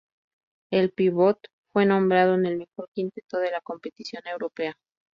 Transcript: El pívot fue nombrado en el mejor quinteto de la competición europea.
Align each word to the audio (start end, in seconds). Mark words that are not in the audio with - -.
El 0.71 0.89
pívot 0.93 1.37
fue 1.71 1.85
nombrado 1.85 2.33
en 2.33 2.47
el 2.47 2.57
mejor 2.57 2.89
quinteto 2.91 3.37
de 3.37 3.51
la 3.51 3.61
competición 3.61 4.23
europea. 4.25 4.75